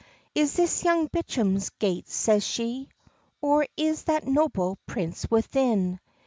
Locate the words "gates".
1.69-2.15